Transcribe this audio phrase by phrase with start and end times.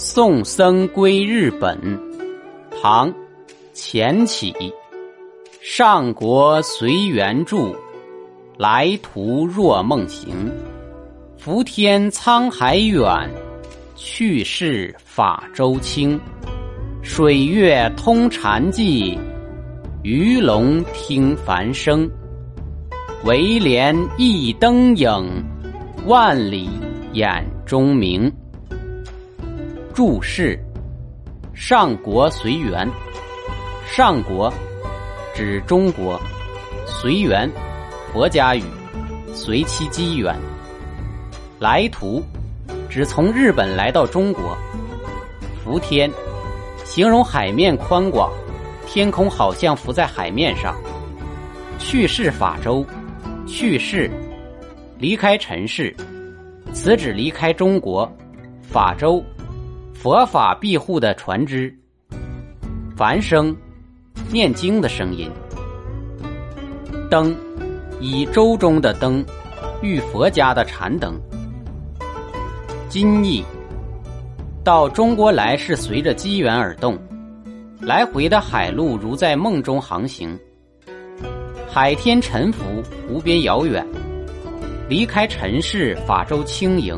[0.00, 1.76] 送僧归日本，
[2.80, 3.12] 唐·
[3.72, 4.54] 钱起。
[5.60, 7.74] 上国随缘住，
[8.56, 10.52] 来途若梦行。
[11.36, 13.28] 浮天沧海远，
[13.96, 16.16] 去世法舟轻。
[17.02, 19.18] 水月通禅寂，
[20.04, 22.08] 鱼龙听梵声。
[23.24, 25.44] 唯怜一灯影，
[26.06, 26.70] 万里
[27.14, 28.32] 眼中明。
[29.98, 30.56] 注释：
[31.52, 32.88] 上国随缘，
[33.84, 34.48] 上国
[35.34, 36.16] 指中国，
[36.86, 37.50] 随缘
[38.12, 38.62] 佛家语，
[39.34, 40.32] 随其机缘。
[41.58, 42.22] 来途
[42.88, 44.56] 指从日本来到中国。
[45.64, 46.08] 浮天
[46.84, 48.32] 形容海面宽广，
[48.86, 50.76] 天空好像浮在海面上。
[51.80, 52.86] 去世法舟，
[53.48, 54.08] 去世
[54.96, 55.92] 离开尘世，
[56.72, 58.08] 此指离开中国。
[58.62, 59.20] 法舟。
[60.00, 61.74] 佛法庇护的船只，
[62.96, 63.54] 梵声，
[64.30, 65.28] 念经的声音。
[67.10, 67.34] 灯，
[68.00, 69.26] 以舟中的灯，
[69.82, 71.20] 喻佛家的禅灯。
[72.88, 73.44] 今意，
[74.62, 76.96] 到中国来是随着机缘而动，
[77.80, 80.38] 来回的海路如在梦中航行。
[81.68, 82.64] 海天沉浮，
[83.10, 83.84] 无边遥远，
[84.88, 86.96] 离开尘世，法舟轻盈。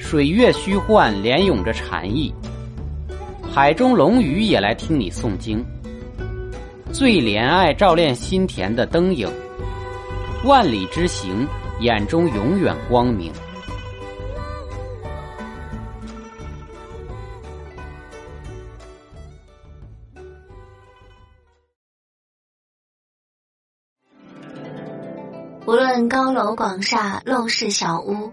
[0.00, 2.34] 水月虚幻，连涌着禅意。
[3.48, 5.64] 海中龙鱼也来听你诵经。
[6.92, 9.30] 最怜爱照亮心田的灯影，
[10.44, 11.46] 万里之行，
[11.78, 13.30] 眼中永远光明。
[25.66, 28.32] 无论高楼广厦，陋室小屋。